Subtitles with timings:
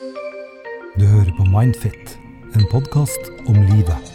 [0.00, 2.14] Du hører på Mindfit,
[2.56, 4.06] en podkast om livet.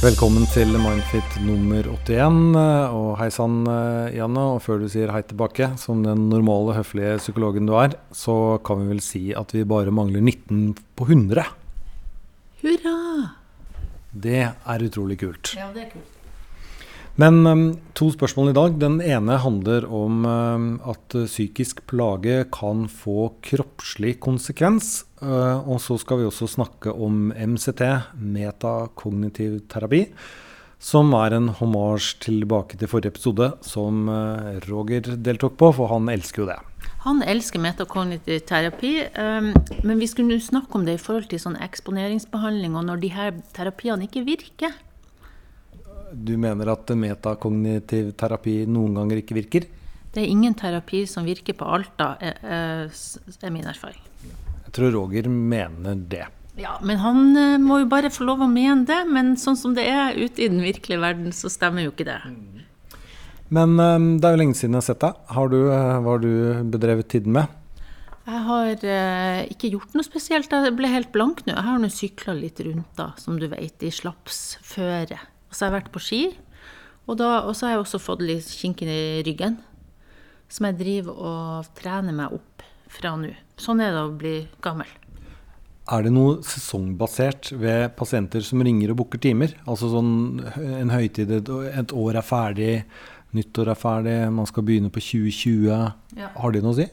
[0.00, 2.38] Velkommen til Mindfit nummer 81.
[2.96, 3.58] Og hei sann,
[4.16, 4.46] Janne.
[4.54, 8.80] Og før du sier hei tilbake, som den normale, høflige psykologen du er, så kan
[8.80, 11.44] vi vel si at vi bare mangler 19 på 100.
[12.64, 12.96] Hurra!
[14.16, 15.52] Det er utrolig kult.
[15.60, 16.21] Ja, det er kult.
[17.20, 18.76] Men um, to spørsmål i dag.
[18.80, 25.02] Den ene handler om um, at uh, psykisk plage kan få kroppslig konsekvens.
[25.20, 27.82] Uh, og så skal vi også snakke om MCT,
[28.16, 30.06] metakognitiv terapi.
[30.82, 36.08] Som er en hommage tilbake til forrige episode, som uh, Roger deltok på, for han
[36.10, 36.56] elsker jo det.
[37.04, 39.52] Han elsker metakognitiv terapi, um,
[39.84, 43.36] men vi skulle snakke om det i forhold til sånn eksponeringsbehandling, og når de her
[43.52, 44.72] terapiene ikke virker.
[46.12, 49.66] Du mener at metakognitiv terapi noen ganger ikke virker?
[50.12, 52.36] Det er ingen terapi som virker på alt, er,
[52.92, 54.02] er min erfaring.
[54.66, 56.26] Jeg tror Roger mener det.
[56.60, 59.00] Ja, men han eh, må jo bare få lov å mene det.
[59.08, 62.18] Men sånn som det er ute i den virkelige verden, så stemmer jo ikke det.
[63.52, 65.18] Men um, det er jo lenge siden jeg har sett deg.
[65.36, 66.32] Har du, hva har du
[66.72, 67.58] bedrevet tiden med?
[68.22, 70.52] Jeg har eh, ikke gjort noe spesielt.
[70.52, 71.56] Jeg ble helt blank nå.
[71.56, 75.18] Jeg har nå sykla litt rundt, da, som du vet, i slapsføre.
[75.52, 76.22] Og så har jeg vært på ski.
[77.04, 79.58] Og, da, og så har jeg også fått litt kinken i ryggen,
[80.48, 83.34] som jeg driver og trener meg opp fra nå.
[83.60, 84.88] Sånn er det å bli gammel.
[85.92, 89.52] Er det noe sesongbasert ved pasienter som ringer og booker timer?
[89.66, 92.72] Altså sånn en høytid, et år er ferdig,
[93.36, 95.68] nyttår er ferdig, man skal begynne på 2020.
[96.16, 96.32] Ja.
[96.38, 96.88] Har det noe å si?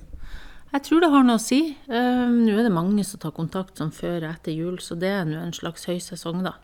[0.70, 1.62] Jeg tror det har noe å si.
[1.88, 5.14] Uh, nå er det mange som tar kontakt som før og etter jul, så det
[5.22, 6.58] er nå en slags høysesong, da.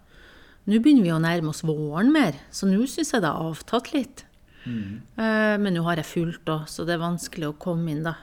[0.65, 3.91] Nå begynner vi å nærme oss våren mer, så nå syns jeg det har avtatt
[3.93, 4.23] litt.
[4.65, 5.01] Mm.
[5.13, 8.15] Uh, men nå har jeg fulgt òg, så det er vanskelig å komme inn da.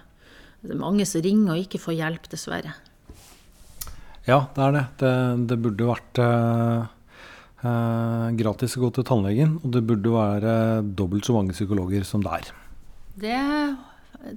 [0.63, 2.75] Det er mange som ringer og ikke får hjelp, dessverre.
[4.27, 4.83] Ja, det er det.
[4.99, 5.13] Det,
[5.51, 6.91] det burde vært uh,
[7.63, 10.57] uh, gratis å gå til tannlegen, og det burde være
[10.99, 12.51] dobbelt så mange psykologer som det er.
[13.23, 13.39] Det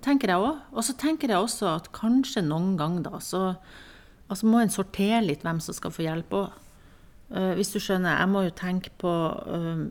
[0.05, 0.61] tenker jeg òg.
[0.73, 3.55] Og så tenker jeg også at kanskje noen gang da, så
[4.29, 6.61] altså må en sortere litt hvem som skal få hjelp òg.
[7.25, 9.87] Uh, hvis du skjønner, jeg må jo tenke på uh,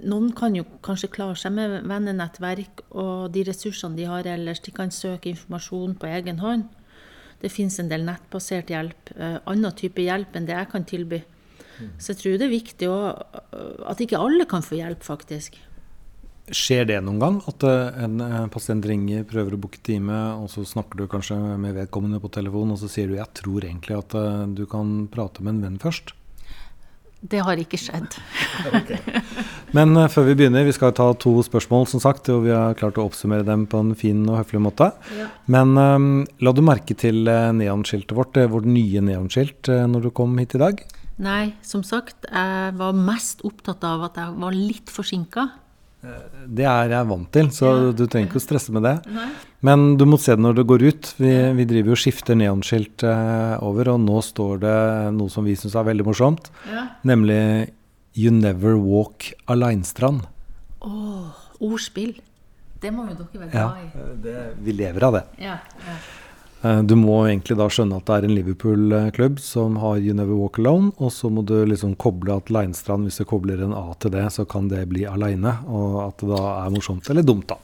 [0.00, 4.62] Noen kan jo kanskje klare seg med vennenettverk og de ressursene de har ellers.
[4.64, 6.70] De kan søke informasjon på egen hånd.
[7.40, 11.18] Det finnes en del nettbasert hjelp, uh, annen type hjelp enn det jeg kan tilby.
[11.80, 11.90] Mm.
[12.00, 12.88] Så jeg tror det er viktig
[13.88, 15.56] at ikke alle kan få hjelp, faktisk.
[16.48, 17.36] Skjer det noen gang?
[17.48, 18.20] At en
[18.52, 22.72] pasient ringer, prøver å booke time, og så snakker du kanskje med vedkommende på telefon,
[22.74, 24.16] og så sier du 'jeg tror egentlig at
[24.56, 26.16] du kan prate med en venn først'?
[27.20, 28.16] Det har ikke skjedd.
[28.78, 29.20] okay.
[29.76, 32.78] Men uh, før vi begynner, vi skal ta to spørsmål, som sagt, og vi har
[32.78, 34.88] klart å oppsummere dem på en fin og høflig måte.
[35.18, 35.28] Ja.
[35.52, 36.08] Men um,
[36.40, 40.56] la du merke til uh, neonskiltet vårt, vårt nye neonskilt, uh, når du kom hit
[40.56, 40.80] i dag?
[41.20, 45.50] Nei, som sagt, jeg var mest opptatt av at jeg var litt forsinka.
[46.00, 47.88] Det er jeg vant til, så ja.
[47.92, 48.94] du trenger ikke å stresse med det.
[49.12, 49.26] Nei.
[49.66, 51.10] Men du må se det når det går ut.
[51.20, 54.78] Vi, vi driver jo og skifter neonskilt uh, over, og nå står det
[55.18, 56.48] noe som vi syns er veldig morsomt.
[56.70, 56.86] Ja.
[57.08, 57.42] Nemlig
[58.16, 60.24] 'You never walk aleinstrand'.
[60.80, 62.16] Å, oh, ordspill.
[62.80, 63.86] Det må jo dere være glad i.
[63.92, 65.24] Ja, det, vi lever av det.
[65.44, 65.96] Ja, ja.
[66.62, 70.36] Eh, du må egentlig da skjønne at det er en Liverpool-klubb som har You Never
[70.36, 73.86] Walk Alone, og så må du liksom koble at Leinstrand, hvis du kobler en A
[74.00, 77.48] til det, så kan det bli aleine, og at det da er morsomt eller dumt,
[77.48, 77.56] da.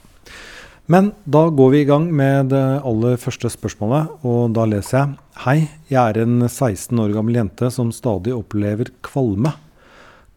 [0.87, 5.15] Men da går vi i gang med det aller første spørsmålet, og da leser jeg
[5.43, 5.57] Hei,
[5.91, 9.51] jeg er en 16 år gammel jente som stadig opplever kvalme.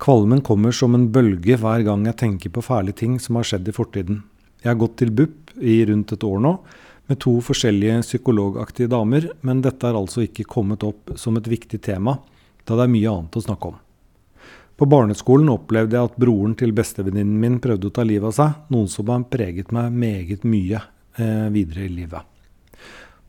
[0.03, 3.71] Kvalmen kommer som en bølge hver gang jeg tenker på fæle ting som har skjedd
[3.71, 4.21] i fortiden.
[4.61, 6.57] Jeg har gått til BUP i rundt et år nå
[7.11, 11.81] med to forskjellige psykologaktige damer, men dette er altså ikke kommet opp som et viktig
[11.83, 12.21] tema,
[12.63, 13.79] da det er mye annet å snakke om.
[14.79, 18.61] På barneskolen opplevde jeg at broren til bestevenninnen min prøvde å ta livet av seg,
[18.73, 20.79] noe som har preget meg meget mye
[21.19, 22.23] eh, videre i livet.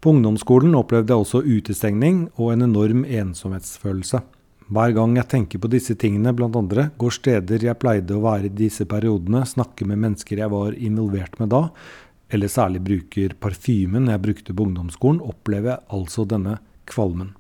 [0.02, 4.22] På ungdomsskolen opplevde jeg også utestengning og en enorm ensomhetsfølelse.
[4.72, 8.48] Hver gang jeg tenker på disse tingene, blant andre, går steder jeg pleide å være
[8.48, 11.66] i disse periodene, snakke med mennesker jeg var involvert med da,
[12.32, 16.58] eller særlig bruker parfymen jeg brukte på ungdomsskolen, opplever jeg altså denne
[16.90, 17.34] kvalmen.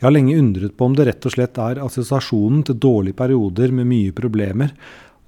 [0.00, 3.72] Jeg har lenge undret på om det rett og slett er assosiasjonen til dårlige perioder
[3.76, 4.74] med mye problemer,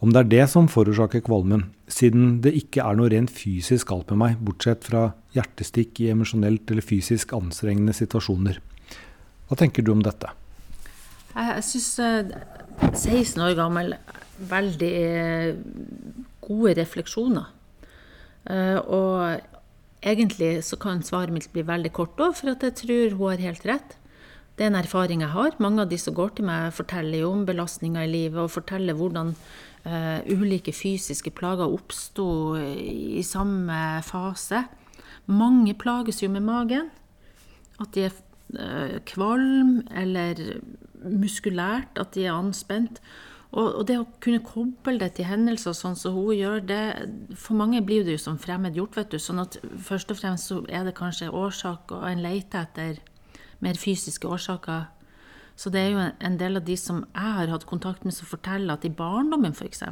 [0.02, 4.08] om det er det som forårsaker kvalmen, siden det ikke er noe rent fysisk galt
[4.10, 8.58] med meg, bortsett fra hjertestikk i emosjonelt eller fysisk anstrengende situasjoner.
[9.46, 10.32] Hva tenker du om dette?
[11.36, 13.94] Jeg syns 16 eh, år gammel
[14.50, 15.54] veldig eh,
[16.42, 17.52] gode refleksjoner.
[18.50, 19.40] Eh, og
[20.02, 23.66] egentlig så kan svaret mitt bli veldig kort òg, for jeg tror hun har helt
[23.68, 23.98] rett.
[24.56, 25.56] Det er en erfaring jeg har.
[25.62, 28.98] Mange av de som går til meg, forteller jo om belastninger i livet, og forteller
[28.98, 29.32] hvordan
[29.86, 32.26] uh, ulike fysiske plager oppsto
[32.60, 34.66] i samme fase.
[35.26, 36.90] Mange plages jo med magen.
[37.80, 38.18] At de er
[38.58, 40.60] uh, kvalm eller
[41.02, 43.00] muskulært, at de er anspent.
[43.52, 47.56] Og, og, det å kunne koble det til hendelser sånn som hun gjør, det For
[47.58, 49.18] mange blir det jo som fremmedgjort, vet du.
[49.20, 53.02] Sånn at først og fremst så er det kanskje årsak, og en leter etter
[53.62, 54.88] mer fysiske årsaker.
[55.56, 58.30] Så det er jo en del av de som jeg har hatt kontakt med, som
[58.30, 59.84] forteller at i barndommen f.eks.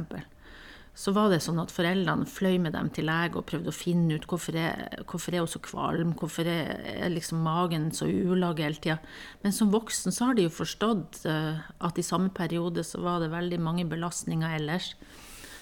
[0.93, 4.17] så var det sånn at foreldrene fløy med dem til lege og prøvde å finne
[4.19, 8.81] ut hvorfor er, hvorfor er hun så kvalm, hvorfor er liksom magen så ulag hele
[8.81, 8.97] tida.
[9.41, 13.23] Men som voksen så har de jo forstått uh, at i samme periode så var
[13.23, 14.91] det veldig mange belastninger ellers.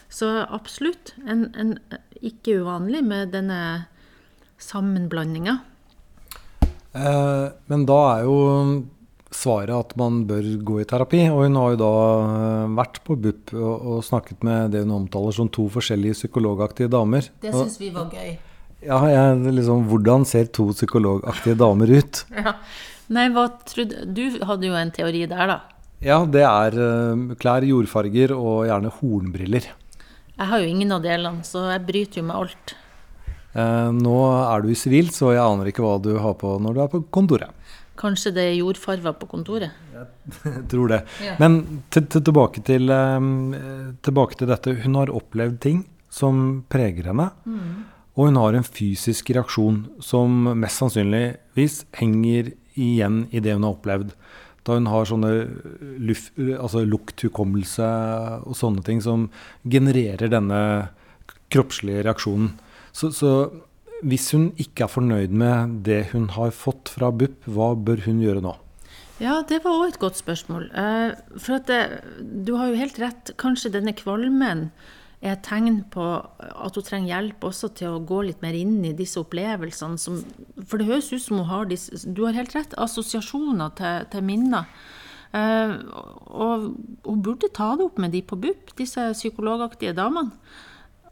[0.10, 1.76] Så absolutt en, en
[2.26, 3.60] ikke uvanlig med denne
[4.60, 5.60] sammenblandinga.
[6.98, 8.38] Eh, men da er jo
[9.30, 11.24] svaret at man bør gå i terapi.
[11.30, 11.94] Og hun har jo da
[12.26, 16.92] eh, vært på BUP og, og snakket med det hun omtaler som to forskjellige psykologaktige
[16.92, 17.30] damer.
[17.44, 18.38] Det syns vi var gøy.
[18.86, 22.24] Ja, jeg, liksom, Hvordan ser to psykologaktige damer ut?
[22.46, 22.56] ja.
[23.10, 25.60] Nei, hva trodde Du hadde jo en teori der, da.
[26.00, 29.66] Ja, det er uh, klær, jordfarger og gjerne hornbriller.
[30.40, 32.76] Jeg har jo ingen av delene, så jeg bryter jo med alt.
[33.58, 36.76] Eh, nå er du i sivil, så jeg aner ikke hva du har på når
[36.76, 37.59] du er på kontoret.
[38.00, 39.76] Kanskje det er jordfarver på kontoret?
[39.94, 41.04] Jeg tror det.
[41.26, 41.36] Ja.
[41.42, 43.30] Men tilbake, til, eh,
[44.06, 44.76] tilbake, til, dette.
[44.86, 47.30] Hun har opplevd ting som preger henne.
[47.46, 47.88] Mm.
[48.16, 53.76] Og hun har en fysisk reaksjon som mest sannsynligvis henger igjen i det hun har
[53.78, 54.16] opplevd.
[54.68, 55.34] Da hun har sånne
[56.04, 57.90] luft, altså lukthukommelse
[58.44, 59.30] og sånne ting som
[59.64, 60.62] genererer denne
[61.54, 62.52] kroppslige reaksjonen.
[62.92, 63.32] Så, så,
[64.06, 68.22] hvis hun ikke er fornøyd med det hun har fått fra BUP, hva bør hun
[68.24, 68.56] gjøre nå?
[69.20, 70.70] Ja, det var òg et godt spørsmål.
[70.72, 71.82] Eh, for at det,
[72.48, 73.34] du har jo helt rett.
[73.42, 74.70] Kanskje denne kvalmen
[75.20, 76.06] er et tegn på
[76.40, 80.00] at hun trenger hjelp også til å gå litt mer inn i disse opplevelsene.
[80.00, 80.22] Som,
[80.64, 82.78] for det høres ut som hun har disse Du har helt rett.
[82.80, 84.72] Assosiasjoner til, til minner.
[85.30, 85.76] Uh,
[86.34, 86.64] og
[87.06, 90.32] hun burde ta det opp med de på BUP, disse psykologaktige damene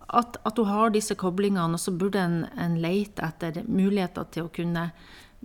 [0.08, 4.48] at, at, du har disse koblingene, og så burde en, en lete etter muligheter til
[4.48, 4.90] å kunne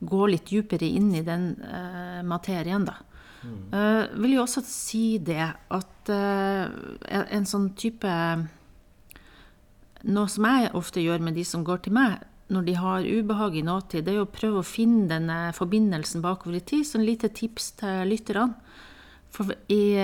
[0.02, 3.00] gå litt dypere inn i den uh, materien, da.
[3.42, 3.54] Mm.
[3.74, 6.70] Uh, vil jo også si det at uh,
[7.10, 8.10] en, en, sånn type
[10.02, 12.22] Noe som jeg ofte gjør med de som går til meg
[12.52, 16.58] når de har ubehag i nåtid, det er å prøve å finne denne forbindelsen bakover
[16.58, 16.84] i tid.
[16.84, 18.58] Så en lite tips til lytterne.
[19.32, 19.96] For i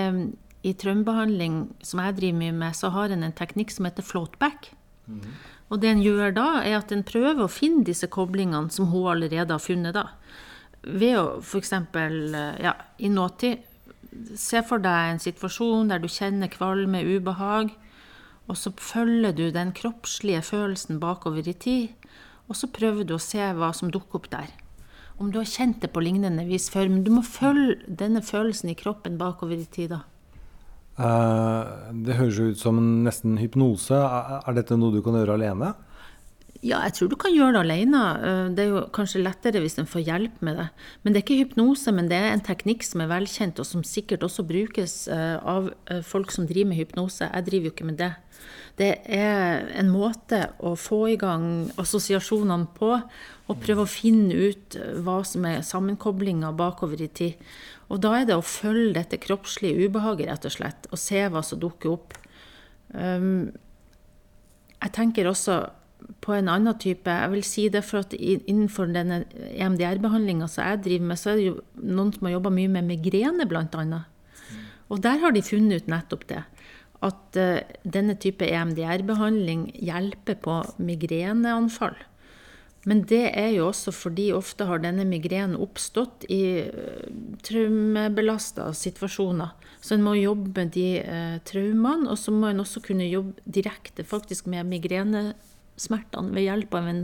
[0.63, 4.73] i traumebehandling, som jeg driver mye med, så har en en teknikk som heter floatback.
[5.07, 5.23] Mm.
[5.69, 9.07] Og det en gjør da, er at en prøver å finne disse koblingene som hun
[9.13, 9.93] allerede har funnet.
[9.93, 10.09] da.
[10.83, 11.73] Ved å f.eks.
[12.59, 13.65] Ja, i nåtid
[14.35, 17.75] Se for deg en situasjon der du kjenner kvalme, ubehag,
[18.49, 22.09] og så følger du den kroppslige følelsen bakover i tid,
[22.49, 24.49] og så prøver du å se hva som dukker opp der.
[25.21, 28.73] Om du har kjent det på lignende vis før, men du må følge denne følelsen
[28.73, 29.93] i kroppen bakover i tid.
[29.93, 30.01] da.
[30.99, 31.67] Eh,
[32.03, 33.95] det høres jo ut som nesten hypnose.
[33.95, 35.73] Er dette noe du kan gjøre alene?
[36.59, 38.03] Ja, jeg tror du kan gjøre det alene.
[38.19, 40.67] Eh, det er jo kanskje lettere hvis en får hjelp med det.
[41.03, 43.85] Men det er ikke hypnose, men det er en teknikk som er velkjent, og som
[43.87, 45.71] sikkert også brukes eh, av
[46.07, 47.29] folk som driver med hypnose.
[47.29, 48.13] Jeg driver jo ikke med det.
[48.79, 52.93] Det er en måte å få i gang assosiasjonene på,
[53.49, 57.49] og prøve å finne ut hva som er sammenkoblinga bakover i tid.
[57.89, 61.41] Og da er det å følge dette kroppslige ubehaget, rett og slett, og se hva
[61.43, 62.15] som dukker opp.
[62.93, 63.49] Um,
[64.79, 65.59] jeg tenker også
[66.23, 70.83] på en annen type Jeg vil si det for at innenfor denne EMDR-behandlinga som jeg
[70.85, 73.99] driver med, så er det jo noen som har jobba mye med migrene, bl.a.
[74.89, 76.45] Og der har de funnet ut nettopp det.
[77.05, 81.97] At uh, denne type EMDR-behandling hjelper på migreneanfall.
[82.87, 87.09] Men det er jo også fordi ofte har denne migrenen oppstått i uh,
[87.45, 89.51] traumebelasta situasjoner.
[89.83, 93.39] Så en må jobbe med de uh, traumene, og så må en også kunne jobbe
[93.45, 97.03] direkte faktisk med migrenesmertene ved hjelp av en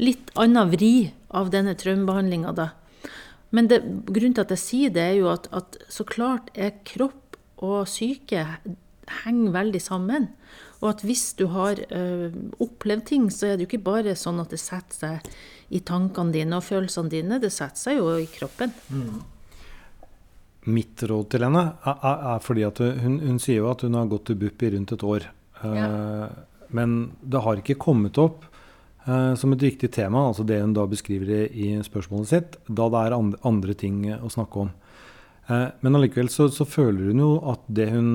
[0.00, 2.70] litt annen vri av denne traumebehandlinga.
[3.56, 6.78] Men det, grunnen til at jeg sier det, er jo at, at så klart er
[6.88, 8.46] kropp og syke
[9.24, 10.28] henger veldig sammen.
[10.80, 12.28] Og at hvis du har uh,
[12.62, 15.34] opplevd ting, så er det jo ikke bare sånn at det setter seg
[15.76, 18.72] i tankene dine og følelsene dine, det setter seg jo i kroppen.
[18.88, 19.20] Mm.
[20.72, 24.08] Mitt råd til henne er, er fordi at hun, hun, sier jo at hun har
[24.10, 25.28] gått til BUP i rundt et år.
[25.60, 25.90] Uh, ja.
[26.76, 28.46] Men det har ikke kommet opp
[29.06, 33.04] uh, som et viktig tema, altså det hun da beskriver i spørsmålet sitt, da det
[33.04, 34.72] er andre ting å snakke om.
[35.50, 38.12] Eh, men allikevel så, så, føler hun jo at det hun,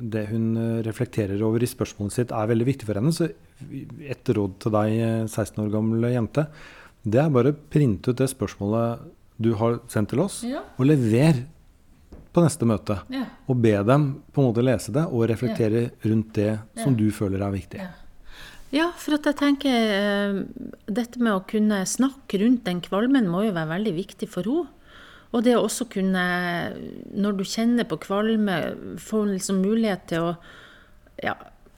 [0.00, 0.50] det hun,
[0.86, 3.14] reflekterer over i spørsmålet sitt, er veldig viktig for henne.
[3.14, 3.30] Så
[4.10, 4.98] et råd til deg,
[5.30, 6.46] 16 år gamle jente,
[7.00, 9.08] det er bare å printe ut det spørsmålet
[9.40, 10.60] du har sendt til oss, ja.
[10.76, 11.44] og lever
[12.30, 12.98] på neste møte.
[13.12, 13.24] Ja.
[13.50, 15.94] Og be dem på en måte lese det og reflektere ja.
[16.10, 17.86] rundt det som du føler er viktig.
[18.70, 20.44] Ja, for at jeg tenker
[20.86, 24.76] Dette med å kunne snakke rundt den kvalmen må jo være veldig viktig for henne.
[25.30, 26.24] Og det å også kunne,
[27.14, 28.58] når du kjenner på kvalme,
[28.98, 30.34] få liksom mulighet til å
[31.22, 31.36] ja,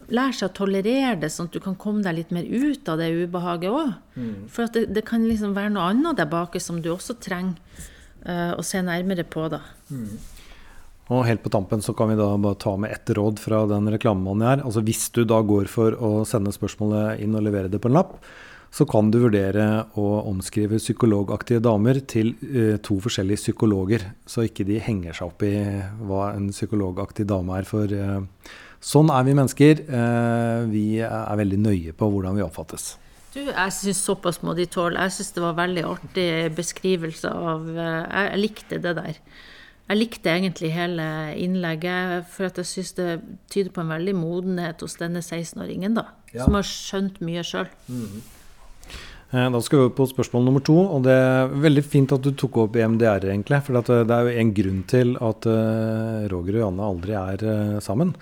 [0.08, 3.00] lære seg å tolerere det, sånn at du kan komme deg litt mer ut av
[3.02, 3.94] det ubehaget òg.
[4.16, 4.34] Mm.
[4.52, 7.58] For det, det, kan liksom være noe annet der bak som du også trenger
[8.24, 9.44] uh, å se nærmere på.
[9.52, 9.60] da.
[9.92, 10.16] Mm.
[11.12, 13.90] Og helt på tampen så kan vi da bare ta med ett råd fra den
[13.92, 14.64] reklamemannen her.
[14.64, 17.98] Altså Hvis du da går for å sende spørsmålet inn og levere det på en
[17.98, 18.16] lapp,
[18.72, 19.66] så kan du vurdere
[20.00, 24.06] å omskrive psykologaktige damer til uh, to forskjellige psykologer.
[24.24, 25.52] Så ikke de henger seg opp i
[26.08, 27.68] hva en psykologaktig dame er.
[27.68, 28.24] For uh,
[28.80, 29.84] sånn er vi mennesker.
[29.92, 32.94] Uh, vi er veldig nøye på hvordan vi oppfattes.
[33.32, 35.00] Du, jeg syns såpass må de tåle.
[35.04, 39.20] Jeg syns det var veldig artig beskrivelse av Jeg likte det der.
[39.90, 41.04] Jeg likte egentlig hele
[41.36, 43.08] innlegget, for at jeg syns det
[43.52, 46.06] tyder på en veldig modenhet hos denne 16-åringen, da.
[46.32, 46.46] Ja.
[46.46, 47.68] Som har skjønt mye sjøl.
[47.92, 48.22] Mm.
[48.22, 48.31] Eh,
[49.32, 50.76] da skal vi på spørsmål nummer to.
[50.76, 53.62] og Det er veldig fint at du tok opp EMDR, egentlig.
[53.64, 57.46] For eh, det er jo en grunn til at eh, Roger og Janne aldri er
[57.80, 58.12] sammen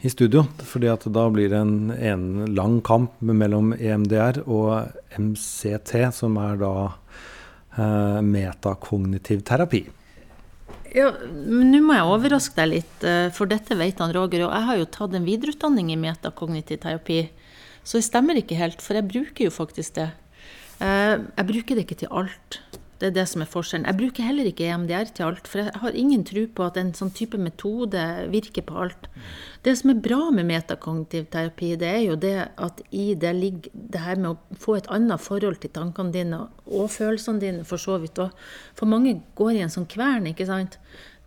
[0.00, 0.44] i studio.
[0.64, 6.60] fordi at da blir det en, en lang kamp mellom EMDR og MCT, som er
[6.60, 6.74] da
[7.76, 9.84] eh, metakognitiv terapi.
[10.90, 14.46] Ja, Nå må jeg overraske deg litt, eh, for dette vet han Roger.
[14.46, 17.22] Og jeg har jo tatt en videreutdanning i metakognitiv terapi,
[17.84, 18.82] så det stemmer ikke helt.
[18.84, 20.10] For jeg bruker jo faktisk det.
[20.80, 22.60] Eh, jeg bruker det ikke til alt.
[23.00, 23.86] Det er det som er forskjellen.
[23.88, 26.90] Jeg bruker heller ikke EMDR til alt, for jeg har ingen tro på at en
[26.96, 29.08] sånn type metode virker på alt.
[29.64, 33.72] Det som er bra med metakognitiv terapi, det er jo det at i det ligger
[33.72, 37.80] det her med å få et annet forhold til tankene dine og følelsene dine, for
[37.80, 38.36] så vidt òg.
[38.76, 40.76] For mange går i en sånn kvern, ikke sant.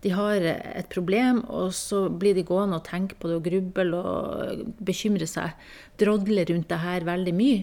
[0.04, 4.00] De har et problem, og så blir de gående og tenke på det og gruble
[4.00, 5.54] og bekymre seg.
[6.00, 7.62] Drodle rundt det her veldig mye.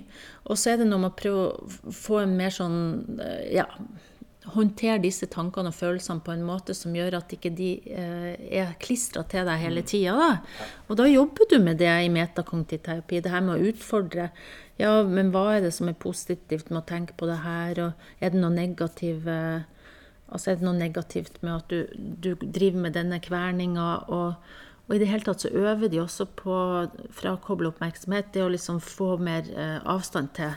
[0.50, 2.80] Og så er det noe med å prøve å få en mer sånn
[3.54, 3.68] ja,
[4.56, 8.32] håndtere disse tankene og følelsene på en måte som gjør at ikke de eh,
[8.62, 10.32] er klistra til deg hele tida.
[10.90, 13.22] Og da jobber du med det i metakognitiv terapi.
[13.22, 14.32] Det her med å utfordre.
[14.82, 18.24] Ja, men hva er det som er positivt med å tenke på det her, og
[18.24, 19.62] er det noe negativt eh,
[20.32, 23.88] Altså er det noe negativt med at du, du driver med denne kverninga?
[24.08, 24.36] Og,
[24.88, 26.58] og, i det hele tatt så øver de også på
[27.16, 28.32] frakoble oppmerksomhet.
[28.36, 30.56] Det å liksom få mer eh, avstand til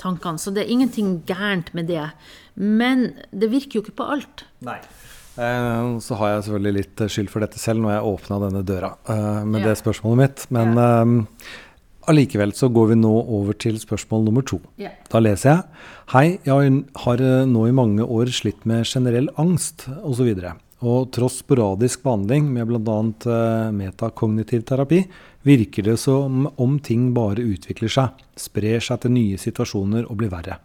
[0.00, 0.42] tankene.
[0.42, 2.08] Så det er ingenting gærent med det.
[2.54, 4.46] Men det virker jo ikke på alt.
[4.66, 4.78] Nei.
[5.36, 8.94] Eh, så har jeg selvfølgelig litt skyld for dette selv når jeg åpna denne døra
[9.10, 9.70] eh, med ja.
[9.70, 10.50] det spørsmålet mitt.
[10.54, 10.90] Men ja.
[12.06, 14.60] Eh, allikevel så går vi nå over til spørsmål nummer to.
[14.78, 14.94] Yeah.
[15.10, 15.62] Da leser jeg.
[16.12, 20.28] Hei, jeg har eh, nå i mange år slitt med generell angst osv.
[20.28, 22.98] Og, og tross sporadisk behandling med bl.a.
[23.26, 25.06] Uh, metakognitiv terapi,
[25.42, 30.30] virker det som om ting bare utvikler seg, sprer seg til nye situasjoner og blir
[30.30, 30.58] verre.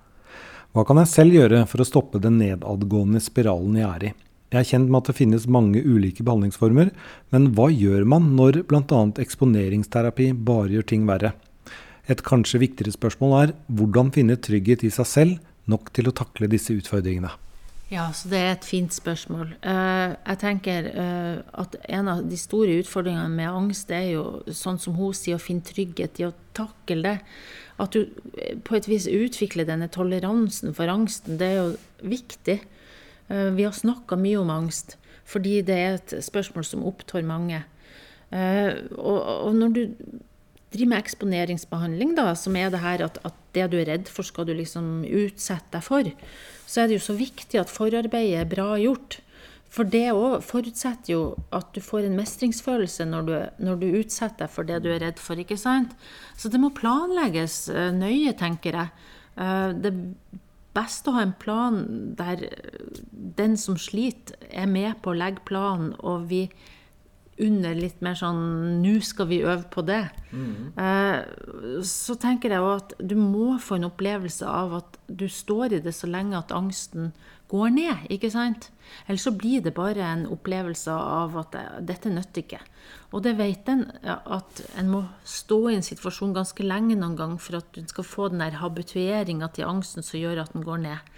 [0.72, 4.12] Hva kan jeg selv gjøre for å stoppe den nedadgående spiralen jeg er i?
[4.52, 6.90] Jeg er kjent med at det finnes mange ulike behandlingsformer,
[7.32, 9.04] men hva gjør man når bl.a.
[9.24, 11.32] eksponeringsterapi bare gjør ting verre?
[12.12, 16.50] Et kanskje viktigere spørsmål er hvordan finne trygghet i seg selv nok til å takle
[16.52, 17.32] disse utfordringene?
[17.92, 19.50] Ja, så det er et fint spørsmål.
[19.64, 24.80] Uh, jeg tenker uh, at en av de store utfordringene med angst er jo sånn
[24.80, 27.18] som hun sier, å finne trygghet i å takle det.
[27.84, 28.04] At du
[28.38, 32.62] eh, på et vis utvikler denne toleransen for angsten, det er jo viktig.
[33.32, 34.98] Eh, vi har snakka mye om angst,
[35.28, 37.64] fordi det er et spørsmål som opptar mange.
[38.32, 39.82] Eh, og når du
[40.72, 44.24] driver med eksponeringsbehandling, da, som er det her at, at, det du er redd for,
[44.24, 46.08] skal du liksom utsette deg for,
[46.64, 49.18] så er det jo så viktig at forarbeidet er bra gjort.
[49.72, 51.20] For det òg forutsetter jo
[51.52, 53.34] at du får en mestringsfølelse når du,
[53.68, 55.40] når du, utsetter deg for det du er redd for.
[55.40, 55.92] ikke sant?
[56.40, 58.96] Så det må planlegges eh, nøye, tenker jeg.
[59.84, 59.92] Det
[60.76, 61.82] best å ha en plan
[62.18, 62.48] der
[63.12, 66.46] den som sliter, er med på å legge planen, og vi
[67.42, 68.42] under litt mer sånn
[68.84, 70.04] Nå skal vi øve på det.
[70.30, 70.72] Mm.
[70.78, 75.78] Eh, så tenker jeg òg at du må få en opplevelse av at du står
[75.78, 77.12] i det så lenge at angsten
[77.52, 78.08] går ned.
[78.10, 78.70] ikke sant?
[79.08, 81.56] Ellers så blir det bare en opplevelse av at
[81.88, 82.62] dette nytter ikke.
[83.12, 87.38] Og det vet en, at en må stå i en situasjon ganske lenge noen gang
[87.44, 90.84] for at du skal få den der habitueringa til angsten som gjør at den går
[90.86, 91.16] ned.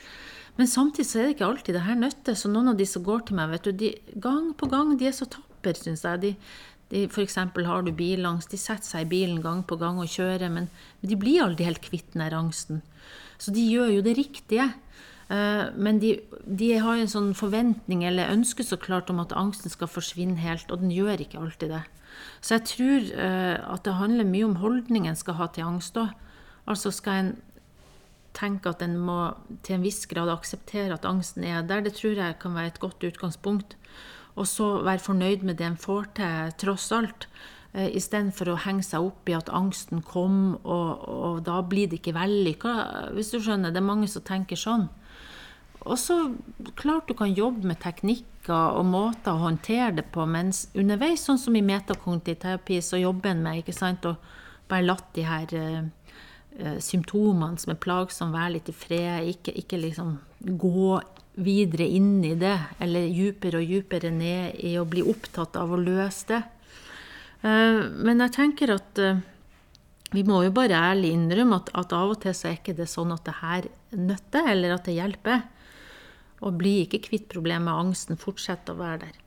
[0.57, 2.37] Men samtidig så er det ikke alltid det her nytter.
[2.37, 5.09] Så noen av de som går til meg, vet du, de, gang på gang, de
[5.09, 6.21] er så tapper, syns jeg.
[6.21, 6.31] De,
[6.93, 7.39] de, F.eks.
[7.41, 10.69] har du bilangst, de setter seg i bilen gang på gang og kjører, men,
[11.01, 12.83] de blir aldri helt kvitt den angsten.
[13.41, 14.69] Så de gjør jo det riktige.
[15.29, 19.71] Uh, men de, de, har en sånn forventning eller ønske så klart om at angsten
[19.71, 21.83] skal forsvinne helt, og den gjør ikke alltid det.
[22.43, 26.11] Så jeg tror uh, at det handler mye om holdningen skal ha til angst òg.
[26.69, 27.33] Altså skal en
[28.33, 29.17] tenke at en må
[29.65, 31.83] til en viss grad akseptere at angsten er der.
[31.85, 33.77] Det tror jeg kan være et godt utgangspunkt.
[34.35, 37.27] Og så være fornøyd med det en får til, tross alt.
[37.73, 42.01] Eh, Istedenfor å henge seg opp i at angsten kom, og, og da blir det
[42.01, 42.73] ikke vellykka.
[43.13, 44.87] Hvis du skjønner, det er mange som tenker sånn.
[45.83, 46.17] Og så
[46.79, 51.41] klart du kan jobbe med teknikker og måter å håndtere det på mens underveis, sånn
[51.41, 54.15] som i metakognitiv terapi, så jobber en med ikke sant, å
[54.71, 55.51] bare latt de her
[56.59, 59.29] Eh, symptomene som er plagsomme, være litt i fred.
[59.31, 60.17] Ikke, ikke liksom
[60.61, 60.99] gå
[61.41, 65.79] videre inn i det, eller dypere og dypere ned i å bli opptatt av å
[65.81, 66.41] løse det.
[67.43, 69.17] Uh, men jeg tenker at uh,
[70.13, 72.85] vi må jo bare ærlig innrømme at, at av og til så er ikke det
[72.87, 75.41] sånn at det her nytter, eller at det hjelper.
[76.43, 79.19] Og bli ikke kvitt problemet, angsten fortsetter å være der.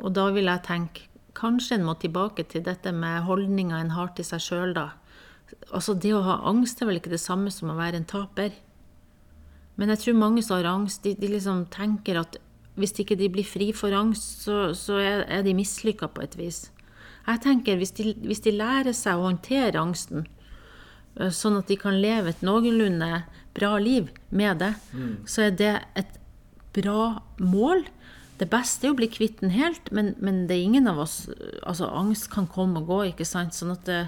[0.00, 4.10] Og da vil jeg tenke kanskje en må tilbake til dette med holdninga en har
[4.16, 4.90] til seg sjøl, da
[5.74, 8.52] Altså, det å ha angst er vel ikke det samme som å være en taper.
[9.80, 12.38] Men jeg tror mange som har angst, de, de liksom tenker at
[12.80, 16.68] hvis ikke de blir fri for angst, så, så er, de mislykka på et vis.
[17.26, 20.26] Jeg tenker hvis de, hvis de lærer seg å håndtere angsten,
[21.18, 23.24] eh, sånn at de kan leve et noenlunde
[23.56, 25.12] bra liv med det, mm.
[25.28, 26.19] så er det et
[26.76, 27.84] bra mål.
[28.40, 31.26] Det beste er å bli kvitt den helt, men, men, det er ingen av oss
[31.60, 33.56] Altså, angst kan komme og gå, ikke sant.
[33.56, 34.04] Sånn at det,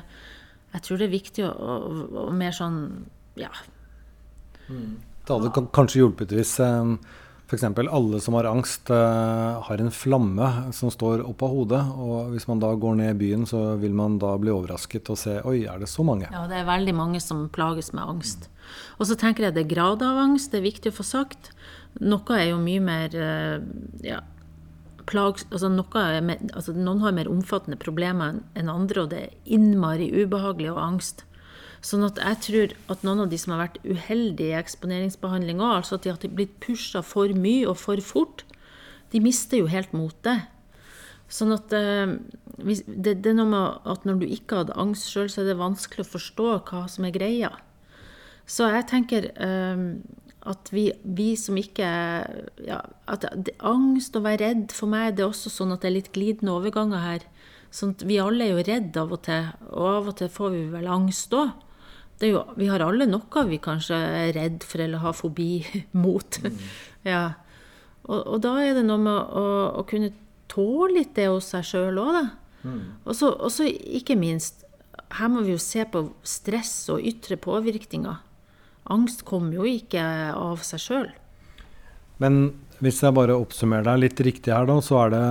[0.73, 2.79] jeg tror det er viktig å, å, å mer sånn
[3.37, 3.53] ja.
[4.69, 4.97] Mm.
[5.23, 6.97] Det hadde kanskje hjulpet hvis um,
[7.47, 7.65] f.eks.
[7.93, 11.83] alle som har angst, uh, har en flamme som står opp av hodet.
[12.01, 15.21] Og hvis man da går ned i byen, så vil man da bli overrasket og
[15.21, 16.31] se oi, er det så mange?
[16.33, 18.49] Ja, det er veldig mange som plages med angst.
[18.97, 21.53] Og så tenker jeg det er grader av angst, det er viktig å få sagt.
[22.01, 23.65] Noe er jo mye mer uh,
[24.05, 24.23] ja,
[25.07, 30.09] plags, altså med, altså noen har mer omfattende problemer enn andre, og det er innmari
[30.15, 31.25] ubehagelig og angst.
[31.83, 35.81] Sånn at jeg tror at noen av de som har vært uheldige i eksponeringsbehandling òg,
[35.81, 38.45] altså at de har blitt pusha for mye og for fort,
[39.11, 40.47] de mister jo helt motet.
[41.33, 42.15] Sånn at eh,
[42.61, 45.61] det, det, er noe med at når du ikke hadde angst sjøl, så er det
[45.61, 47.51] vanskelig å forstå hva som er greia.
[48.47, 49.85] Så jeg tenker eh,
[50.49, 51.89] at vi, vi, som ikke
[52.67, 52.79] ja,
[53.11, 55.97] at det, Angst og være redd for meg, det er også sånn at det er
[56.01, 57.27] litt glidende overganger her.
[57.73, 60.51] Sånn at vi alle er jo redd av og til, og av og til får
[60.55, 61.53] vi vel angst òg.
[62.23, 65.63] Vi har alle noe vi kanskje er redd for eller har fobi
[66.05, 66.39] mot.
[66.43, 66.59] Mm.
[67.13, 67.23] ja.
[68.03, 69.47] Og, og, da er det noe med å,
[69.79, 70.13] å kunne
[70.51, 72.25] tåle litt det hos seg sjøl òg, da.
[72.63, 72.83] Mm.
[73.11, 73.17] Og
[73.51, 74.67] så ikke minst,
[75.19, 78.21] her må vi jo se på stress og ytre påvirkninger.
[78.91, 80.03] Angst kommer jo ikke
[80.35, 81.09] av seg sjøl.
[82.23, 82.43] Men
[82.83, 85.25] hvis jeg bare oppsummerer deg litt riktig her, da, så er det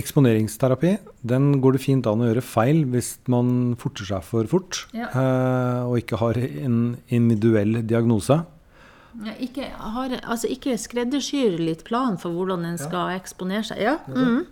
[0.00, 0.94] eksponeringsterapi.
[1.26, 5.08] Den går det fint an å gjøre feil hvis man forter seg for fort ja.
[5.10, 8.38] eh, og ikke har en individuell diagnose.
[9.26, 13.18] Ja, ikke, har, altså ikke skreddersyr litt plan for hvordan en skal ja.
[13.18, 13.82] eksponere seg.
[13.82, 13.96] Ja.
[14.06, 14.44] Mm.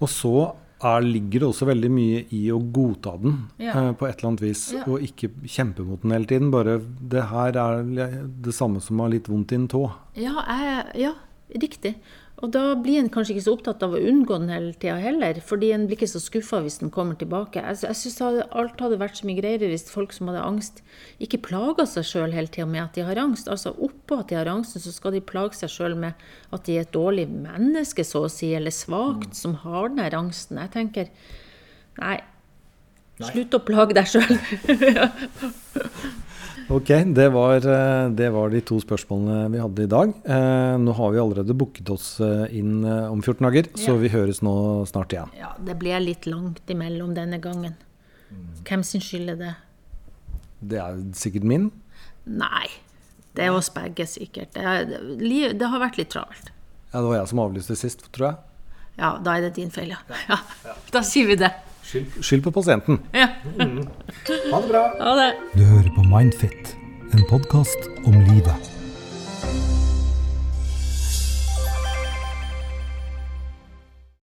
[0.00, 0.36] Og så
[0.82, 3.74] er, ligger det også veldig mye i å godta den ja.
[3.74, 4.84] eh, på et eller annet vis, ja.
[4.90, 6.50] og ikke kjempe mot den hele tiden.
[6.54, 9.84] Bare det her er det samme som å ha litt vondt i en tå.
[10.18, 11.14] Ja, jeg, ja,
[11.62, 11.96] riktig.
[12.42, 15.36] Og da blir en kanskje ikke så opptatt av å unngå den hele tida heller,
[15.46, 17.62] fordi en blir ikke så skuffa hvis den kommer tilbake.
[17.62, 20.82] Jeg, jeg syns alt hadde vært så mye greiere hvis folk som hadde angst,
[21.22, 23.46] ikke plaga seg sjøl hele tida med at de har angst.
[23.52, 26.18] Altså oppå at de har angsten, så skal de plage seg sjøl med
[26.50, 29.38] at de er et dårlig menneske, så å si, eller svakt, mm.
[29.38, 30.58] som har den her angsten.
[30.64, 31.14] Jeg tenker
[32.02, 32.18] nei,
[33.22, 33.30] nei.
[33.30, 34.34] slutt å plage deg sjøl.
[36.70, 40.12] Ok, det var, eh, det var, de to spørsmålene vi hadde i dag.
[40.24, 43.80] Eh, nå har vi allerede booket oss eh, inn om 14 dager, ja.
[43.80, 44.54] så vi høres nå
[44.88, 45.32] snart igjen.
[45.38, 47.74] Ja, det ble litt langt imellom denne gangen.
[48.62, 49.52] Hvem sin skyld er det?
[50.62, 51.68] Det er sikkert min.
[52.24, 52.68] Nei.
[53.32, 54.52] Det er oss begge, sikkert.
[54.54, 56.52] Det, er, det, har vært litt travelt.
[56.92, 58.36] Ja, Det var jeg som avlyste sist, tror jeg.
[59.00, 60.20] ja, da er det din feil, ja.
[60.28, 60.38] ja.
[60.92, 61.50] Da sier vi det.
[61.82, 63.00] Skyld, skyld på pasienten.
[63.12, 63.28] Ja.
[64.52, 64.84] Ha det bra.
[65.00, 65.32] Ha det.
[65.54, 66.76] Du hører på Mindfit,
[67.12, 68.71] en podkast om livet.